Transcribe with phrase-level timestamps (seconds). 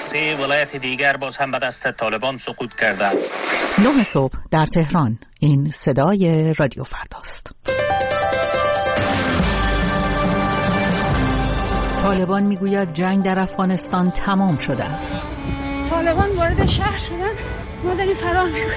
[0.00, 3.16] سه ولایت دیگر باز هم به دست طالبان سقوط کردند.
[3.78, 7.50] نه صبح در تهران این صدای رادیو فرداست.
[12.02, 15.16] طالبان می‌گوید جنگ در افغانستان تمام شده است.
[15.90, 17.32] طالبان وارد شهر شدن
[17.84, 18.70] ما داریم فرار می‌کنیم.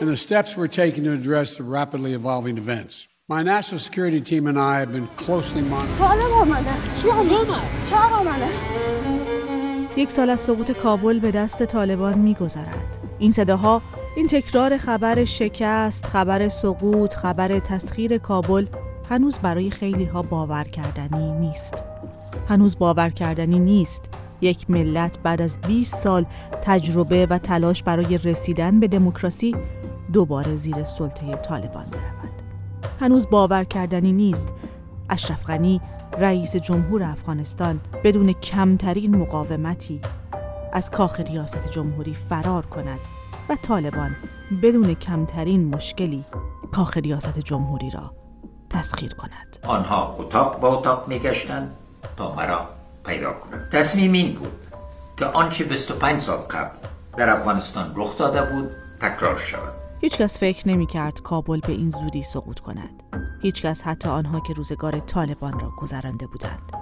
[0.00, 3.08] And the steps we're taking to address the rapidly evolving events.
[3.28, 6.22] My national security team and I have been closely monitoring.
[9.96, 12.98] یک سال از سقوط کابل به دست طالبان میگذرد.
[13.18, 13.82] این صداها
[14.16, 18.66] این تکرار خبر شکست، خبر سقوط، خبر تسخیر کابل
[19.10, 21.84] هنوز برای خیلی ها باور کردنی نیست.
[22.48, 24.10] هنوز باور کردنی نیست
[24.40, 26.26] یک ملت بعد از 20 سال
[26.62, 29.56] تجربه و تلاش برای رسیدن به دموکراسی
[30.12, 32.42] دوباره زیر سلطه طالبان برود.
[33.00, 34.54] هنوز باور کردنی نیست
[35.10, 35.80] اشرف غنی
[36.18, 40.00] رئیس جمهور افغانستان بدون کمترین مقاومتی
[40.72, 43.00] از کاخ ریاست جمهوری فرار کند
[43.48, 44.16] و طالبان
[44.62, 46.24] بدون کمترین مشکلی
[46.72, 48.14] کاخ ریاست جمهوری را
[48.70, 49.58] تسخیر کند.
[49.62, 51.76] آنها اتاق با اتاق میگشتند
[52.16, 52.68] تا مرا
[53.04, 53.70] پیدا کنند.
[53.70, 54.52] تصمیم این بود
[55.16, 56.76] که آنچه 25 سال قبل
[57.16, 59.81] در افغانستان رخ داده بود تکرار شود.
[60.02, 63.02] هیچکس فکر نمی کرد کابل به این زودی سقوط کند.
[63.42, 66.72] هیچکس حتی آنها که روزگار طالبان را گذرانده بودند.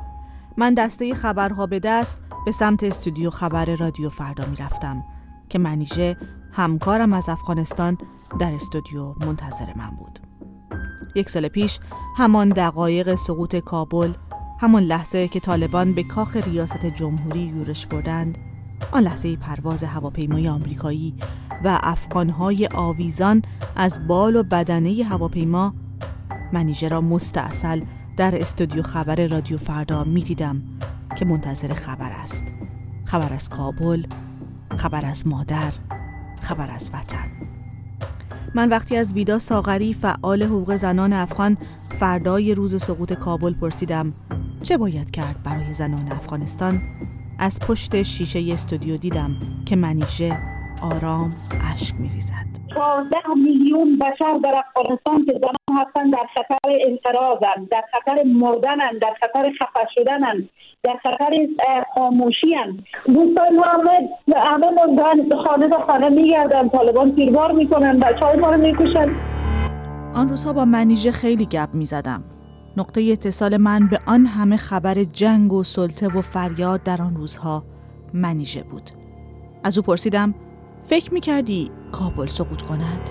[0.57, 5.05] من دسته خبرها به دست به سمت استودیو خبر رادیو فردا می رفتم
[5.49, 6.17] که منیژه
[6.53, 7.99] همکارم از افغانستان
[8.41, 10.19] در استودیو منتظر من بود.
[11.15, 11.79] یک سال پیش
[12.17, 14.13] همان دقایق سقوط کابل
[14.61, 18.39] همان لحظه که طالبان به کاخ ریاست جمهوری یورش بردند
[18.93, 21.15] آن لحظه پرواز هواپیمای آمریکایی
[21.65, 23.43] و افغانهای آویزان
[23.77, 25.75] از بال و بدنه هواپیما.
[26.53, 27.81] منیژه را مستاصل
[28.17, 30.63] در استودیو خبر رادیو فردا می دیدم
[31.17, 32.45] که منتظر خبر است.
[33.05, 34.07] خبر از کابل
[34.77, 35.73] خبر از مادر
[36.41, 37.31] خبر از وطن.
[38.55, 41.57] من وقتی از ویدا ساغری فعال حقوق زنان افغان
[41.99, 44.13] فردای روز سقوط کابل پرسیدم
[44.63, 46.83] چه باید کرد برای زنان افغانستان؟
[47.43, 49.31] از پشت شیشه استودیو دیدم
[49.67, 50.33] که منیژه
[50.83, 51.33] آرام
[51.73, 52.47] اشک میریزد.
[52.77, 59.15] 12 میلیون بشر در افغانستان که زنان هستند در خطر انقراضند در خطر مردنند در
[59.21, 60.49] خطر خفه شدنند
[60.83, 61.49] در خطر
[61.95, 62.85] خاموشیاند.
[63.07, 68.51] دوستان ما همه همه مردن خانه تا خانه میگردن طالبان تیربار می‌کنن بچه های ما
[68.51, 69.09] رو می‌کشن.
[70.15, 72.25] آن روزها با منیژه خیلی گپ می‌زدم.
[72.77, 77.65] نقطه اتصال من به آن همه خبر جنگ و سلطه و فریاد در آن روزها
[78.15, 78.91] منیژه بود.
[79.65, 80.35] از او پرسیدم
[80.87, 83.11] فکر می‌کردی کابل سقوط کند؟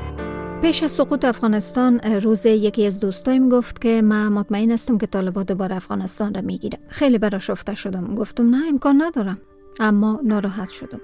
[0.62, 5.44] پیش از سقوط افغانستان روز یکی از دوستایم گفت که من مطمئن هستم که طالبان
[5.44, 8.16] دوباره افغانستان را می‌گیره خیلی براشفته شدم.
[8.16, 9.38] گفتم نه امکان ندارم.
[9.80, 11.00] اما ناراحت شدم.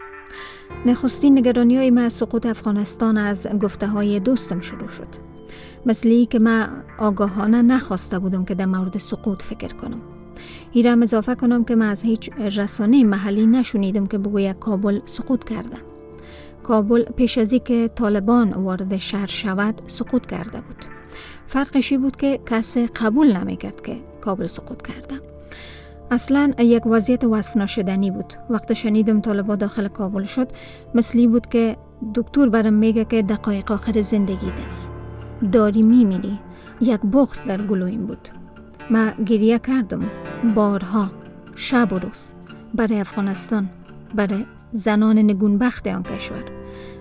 [0.85, 5.07] نخستین نگرانی های من سقوط افغانستان از گفته های دوستم شروع شد.
[5.85, 10.01] مثلی که من آگاهانه نخواسته بودم که در مورد سقوط فکر کنم.
[10.71, 15.77] ایرم اضافه کنم که من از هیچ رسانه محلی نشونیدم که بگوید کابل سقوط کرده.
[16.63, 20.85] کابل پیش از که طالبان وارد شهر شود سقوط کرده بود.
[21.47, 25.21] فرقشی بود که کسی قبول نمی‌کرد که کابل سقوط کرده.
[26.11, 28.33] اصلا یک وضعیت وصف نشدنی بود.
[28.49, 30.47] وقت شنیدم طالبا داخل کابل شد
[30.95, 31.77] مثلی بود که
[32.15, 34.91] دکتر برم میگه که دقایق آخر زندگی است
[35.51, 36.39] داری میمیری.
[36.81, 38.29] یک بغز در گلویم بود.
[38.89, 40.03] ما گریه کردم.
[40.55, 41.11] بارها.
[41.55, 42.33] شب و روز.
[42.73, 43.69] برای افغانستان.
[44.15, 46.43] برای زنان نگونبخت آن کشور.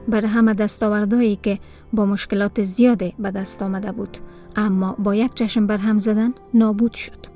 [0.08, 1.58] برای همه دستاوردهایی که
[1.92, 4.18] با مشکلات زیاده به دست آمده بود.
[4.56, 7.33] اما با یک چشم بر هم زدن نابود شد.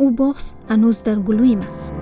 [0.00, 1.94] او بغز هنوز در گلویم است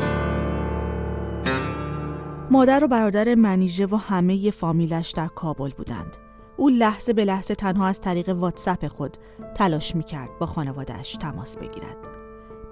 [2.50, 6.16] مادر و برادر منیژه و همه فامیلش در کابل بودند
[6.56, 9.16] او لحظه به لحظه تنها از طریق واتساپ خود
[9.54, 11.96] تلاش می کرد با خانوادهش تماس بگیرد.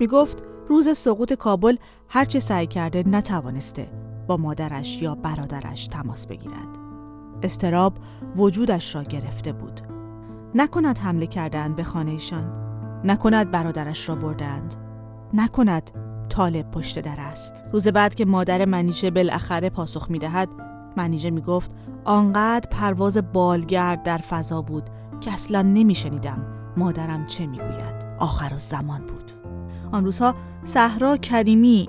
[0.00, 1.76] می گفت روز سقوط کابل
[2.08, 3.90] هرچه سعی کرده نتوانسته
[4.26, 6.78] با مادرش یا برادرش تماس بگیرد.
[7.42, 7.98] استراب
[8.36, 9.80] وجودش را گرفته بود.
[10.54, 12.64] نکند حمله کردن به خانهشان.
[13.04, 14.83] نکند برادرش را بردند.
[15.32, 15.90] نکند
[16.28, 17.62] طالب پشت در است.
[17.72, 20.48] روز بعد که مادر منیژه بالاخره پاسخ می دهد
[20.96, 21.70] منیژه می گفت
[22.04, 24.90] آنقدر پرواز بالگرد در فضا بود
[25.20, 28.04] که اصلا نمیشنیدم مادرم چه می‌گوید.
[28.18, 29.30] آخر زمان بود.
[29.92, 30.34] آن روزها
[30.64, 31.88] صحرا کریمی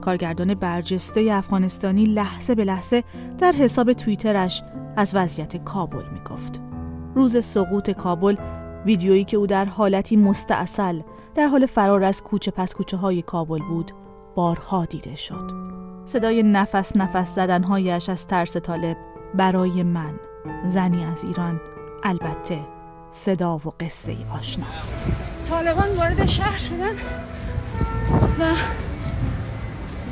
[0.00, 3.04] کارگردان برجسته افغانستانی لحظه به لحظه
[3.38, 4.62] در حساب توییترش
[4.96, 6.60] از وضعیت کابل می‌گفت.
[7.14, 8.36] روز سقوط کابل
[8.86, 11.00] ویدیویی که او در حالتی مستاصل
[11.34, 13.92] در حال فرار از کوچه پس کوچه های کابل بود
[14.34, 15.50] بارها دیده شد.
[16.04, 18.96] صدای نفس نفس زدنهایش از ترس طالب
[19.34, 20.14] برای من
[20.64, 21.60] زنی از ایران
[22.02, 22.58] البته
[23.10, 25.06] صدا و قصه ای آشناست.
[25.48, 26.94] طالبان وارد شهر شدن؟
[28.40, 28.54] و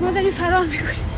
[0.00, 1.12] ما داریم فرار می‌کنیم.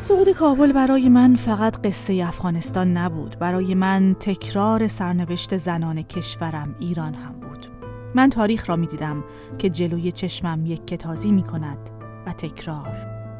[0.00, 3.36] سقوط کابل برای من فقط قصه افغانستان نبود.
[3.38, 7.49] برای من تکرار سرنوشت زنان کشورم ایران هم بود.
[8.14, 9.24] من تاریخ را می دیدم
[9.58, 11.90] که جلوی چشمم یک کتازی می کند
[12.26, 12.96] و تکرار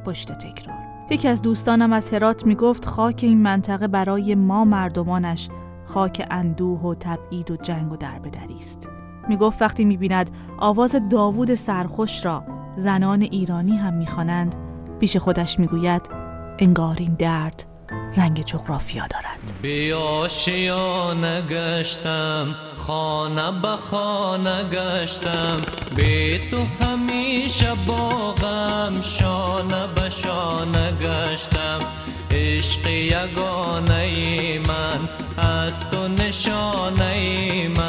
[0.06, 0.78] پشت تکرار.
[1.10, 5.48] یکی از دوستانم از هرات می گفت خاک این منطقه برای ما مردمانش
[5.84, 8.88] خاک اندوه و تبعید و جنگ و دربدری است.
[9.28, 12.44] می گفت وقتی می بیند آواز داوود سرخوش را
[12.76, 14.56] زنان ایرانی هم می خوانند
[15.00, 16.02] پیش خودش می گوید
[16.58, 17.69] انگار این درد
[18.16, 19.54] رنگ جغرافیا دارد.
[19.62, 20.28] بیا
[21.40, 25.60] گشتم خانه به خانه گشتم.
[25.96, 31.80] به تو همیشه باغم شانه به شانه گشتم.
[32.30, 35.08] عشق یگانه من
[35.38, 37.79] از تو نشانه من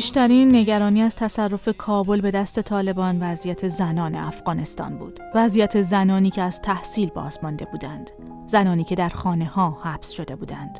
[0.00, 5.20] بیشترین نگرانی از تصرف کابل به دست طالبان وضعیت زنان افغانستان بود.
[5.34, 8.10] وضعیت زنانی که از تحصیل بازمانده بودند.
[8.46, 10.78] زنانی که در خانه ها حبس شده بودند.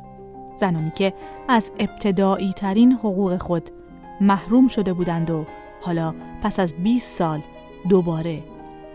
[0.59, 1.13] زنانی که
[1.47, 3.69] از ابتدایی ترین حقوق خود
[4.21, 5.45] محروم شده بودند و
[5.81, 7.41] حالا پس از 20 سال
[7.89, 8.43] دوباره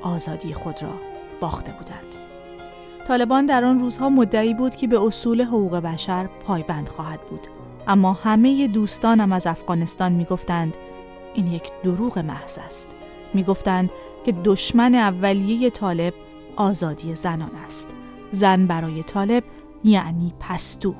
[0.02, 0.94] آزادی خود را
[1.40, 2.25] باخته بودند.
[3.06, 7.46] طالبان در آن روزها مدعی بود که به اصول حقوق بشر پایبند خواهد بود.
[7.88, 10.76] اما همه دوستانم از افغانستان می‌گفتند
[11.34, 12.96] این یک دروغ محض است.
[13.34, 13.90] می‌گفتند
[14.24, 16.14] که دشمن اولیه طالب
[16.56, 17.88] آزادی زنان است.
[18.30, 19.44] زن برای طالب
[19.84, 20.94] یعنی پستو.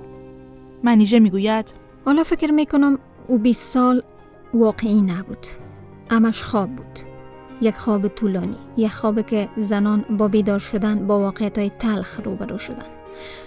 [0.82, 1.74] منیژه می‌گوید
[2.04, 2.98] حالا فکر می‌کنم
[3.28, 4.02] او 20 سال
[4.54, 5.46] واقعی نبود.
[6.10, 7.15] امش خواب بود.
[7.60, 12.58] یک خواب طولانی یک خوابی که زنان با بیدار شدن با واقعیت های تلخ روبرو
[12.58, 12.86] شدن.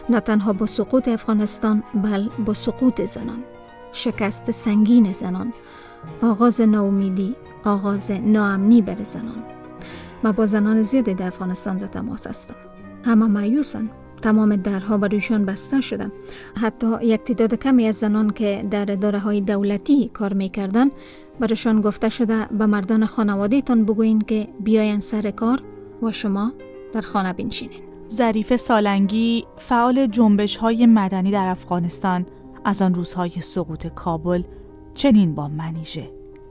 [0.09, 3.43] نه تنها با سقوط افغانستان بل با سقوط زنان.
[3.91, 5.53] شکست سنگین زنان
[6.21, 9.43] آغاز ناامیدی آغاز ناامنی بر زنان.
[10.23, 12.55] و با زنان زیادی در افغانستان در تماس هستم.
[13.05, 13.89] همه مایوسن.
[14.21, 16.11] تمام درها برویشان بسته شده
[16.55, 20.91] حتی یک تعداد کمی از زنان که در اداره های دولتی کار می‌کردن
[21.39, 25.61] برشان گفته شده به مردان خانواده تان بگوین که بیاین سر کار
[26.01, 26.53] و شما
[26.93, 27.81] در خانه بنشینین.
[28.09, 32.25] ظریف سالنگی فعال جنبش های مدنی در افغانستان
[32.65, 34.43] از آن روزهای سقوط کابل
[34.93, 36.09] چنین با منیژه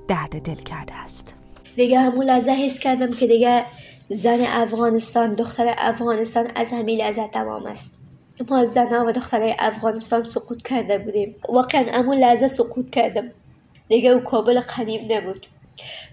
[0.09, 1.37] درد دل کرده است.
[1.77, 3.65] دیگه همون لحظه حس کردم که دیگه
[4.09, 7.99] زن افغانستان دختر افغانستان از همین لحظه تمام است.
[8.51, 11.35] ما زنها و دخترای افغانستان سقوط کرده بودیم.
[11.49, 13.31] واقعا همون لحظه سقوط کردم.
[13.89, 15.47] دیگه او کابل قنیم نبود.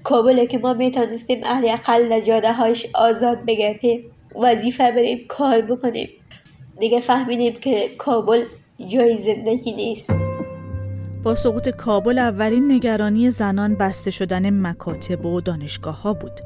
[0.04, 6.10] کابل که ما می‌تونستیم اهل اقل نجاده هایش آزاد بگردیم وظیفه بریم کار بکنیم.
[6.80, 8.44] دیگه فهمیدیم که کابل
[8.88, 10.16] جای زندگی نیست.
[11.24, 16.40] با سقوط کابل اولین نگرانی زنان بسته شدن مکاتب و دانشگاه ها بود.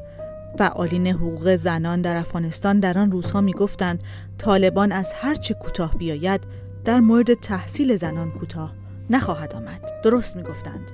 [0.58, 4.02] فعالین حقوق زنان در افغانستان در آن روزها می گفتند
[4.38, 6.40] طالبان از هرچه کوتاه بیاید
[6.84, 8.72] در مورد تحصیل زنان کوتاه
[9.10, 9.90] نخواهد آمد.
[10.04, 10.90] درست می گفتند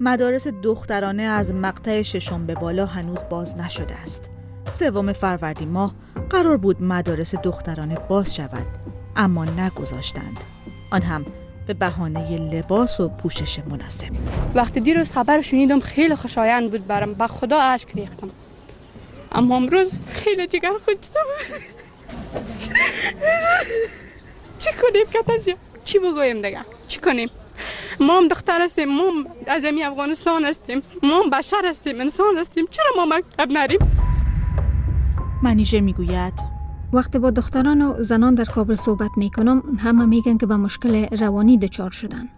[0.00, 4.30] مدارس دخترانه از مقطع ششم به بالا هنوز باز نشده است.
[4.72, 5.94] سوم فروردین ماه
[6.30, 8.66] قرار بود مدارس دخترانه باز شود
[9.16, 10.36] اما نگذاشتند.
[10.90, 11.26] آن هم
[11.66, 14.08] به بهانه لباس و پوشش مناسب.
[14.54, 18.30] وقتی دیروز خبر شنیدم خیلی خوشایند بود برم با خدا اشک ریختم.
[19.32, 21.06] اما امروز خیلی جگر خود
[24.58, 27.30] چی کنیم کتازیا؟ چی بگویم دیگه؟ چی کنیم؟
[28.00, 32.64] ما هم دختر هستیم ما هم از افغانستان هستیم ما هم بشر هستیم انسان هستیم.
[32.70, 33.78] چرا ما مکتب نریم؟
[35.42, 36.32] منیژه می‌گوید
[36.92, 41.58] وقتی با دختران و زنان در کابل صحبت می‌کنم همه میگن که به مشکل روانی
[41.58, 42.28] دچار شدن.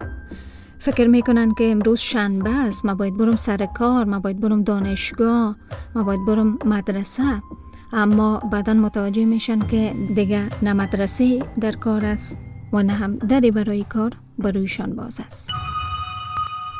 [0.79, 5.55] فکر می‌کنن که امروز شنبه است ما باید برم سر کار ما باید برم دانشگاه
[5.95, 7.41] ما باید برم مدرسه.
[7.93, 12.39] اما بعدا متوجه میشن که دیگه نه مدرسه در کار است
[12.73, 14.11] و نه هم دری برای کار.
[14.39, 15.51] برویشان باز است.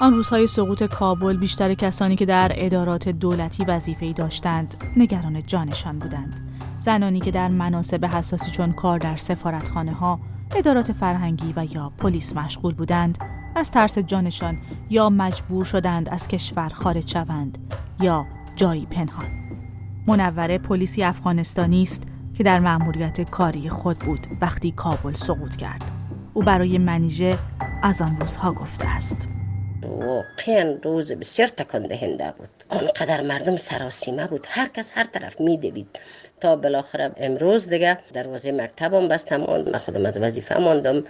[0.02, 6.40] آن روزهای سقوط کابل بیشتر کسانی که در ادارات دولتی وظیفه‌ای داشتند نگران جانشان بودند.
[6.78, 10.20] زنانی که در مناسب حساسی چون کار در سفارتخانه ها
[10.56, 13.18] ادارات فرهنگی و یا پلیس مشغول بودند
[13.56, 14.58] از ترس جانشان
[14.90, 17.58] یا مجبور شدند از کشور خارج شوند
[18.00, 19.46] یا جایی پنهان.
[20.08, 25.95] منوره پلیسی افغانستانی است که در مأموریت کاری خود بود وقتی کابل سقوط کرد.
[26.36, 27.38] او برای منیژه
[27.84, 29.30] از آن روزها گفته است.
[29.84, 32.65] واقعا روز بسیار تکان دهنده بود.
[32.76, 34.48] آنقدر مردم سراسیمه بود.
[34.50, 36.00] هر کس هر طرف میدوید.
[36.42, 41.04] تا بالاخره امروز دیگه دروازه مکتبم بستم من خودم از وظیفه ماندم.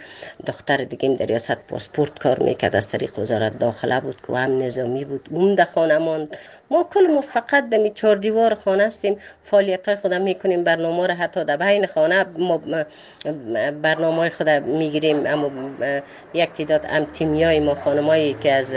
[0.47, 2.75] دختر دیگه در ریاست پاسپورت کار می‌کرد.
[2.75, 5.29] از طریق وزارت داخله بود که هم نظامی بود.
[5.31, 6.37] اون در خانه ماند.
[6.71, 9.17] ما کل ما فقط دمی چهار دیوار خانه هستیم.
[9.43, 10.63] فعالیت های خودم می‌کنیم.
[10.63, 12.61] برنامه را حتی در بین خانه ما
[13.81, 15.25] برنامه های خود می‌گیریم.
[15.25, 15.51] اما
[16.33, 17.07] یک تعداد ام
[17.43, 18.73] های ما خانمایی که از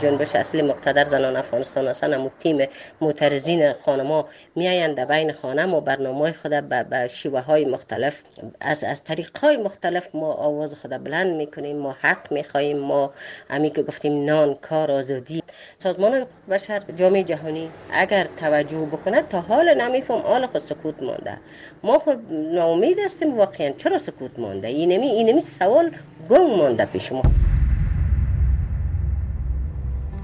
[0.00, 2.68] جنبش اصلی مقتدر زنان افغانستان هستن اما تیم
[3.00, 8.22] معترضین خانما میاین در بین خانه ما برنامه خود به شیوه های مختلف
[8.60, 13.12] از از طریق های مختلف ما آواز خود بلند می‌کنیم ما حق می‌خواهیم ما
[13.50, 15.42] امی که گفتیم نان کار آزادی.
[15.78, 21.36] سازمان حقوق بشر جامعه جهانی اگر توجه بکنه تا حال نمیفهم حال خود سکوت مانده.
[21.82, 23.70] ما خود ناامید هستیم واقعا.
[23.78, 25.90] چرا سکوت مانده؟ اینمی اینمی سوال
[26.30, 27.22] گنگ مانده پیش ما.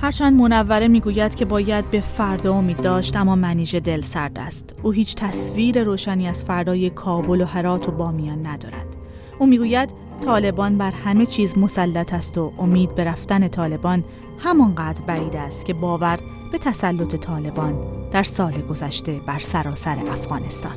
[0.02, 4.74] هرچند منوره می‌گوید که باید به فردا امید داشت اما منیژه دل سرد است.
[4.82, 8.96] او هیچ تصویر روشنی از فردای کابل و هرات و بامیان ندارد.
[9.38, 14.04] او می‌گوید طالبان بر همه چیز مسلط است و امید به رفتن طالبان
[14.38, 16.18] همانقدر بعید است که باور
[16.52, 17.74] به تسلط طالبان
[18.10, 20.76] در سال گذشته بر سراسر افغانستان.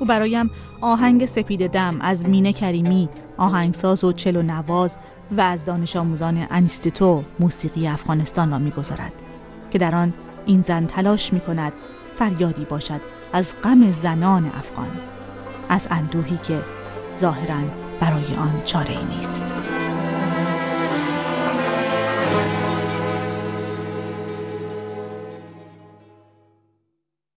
[0.00, 0.50] او برایم
[0.80, 4.98] آهنگ سپید دم از مینه کریمی آهنگساز و چلو نواز
[5.36, 9.12] و از دانش آموزان انستیتو موسیقی افغانستان را می‌گذارد
[9.70, 10.12] که در آن
[10.46, 11.72] این زن تلاش می کند
[12.18, 13.00] فریادی باشد
[13.32, 14.90] از غم زنان افغان
[15.68, 16.60] از اندوهی که
[17.16, 17.60] ظاهرا
[18.00, 19.54] برای آن چاره ای نیست.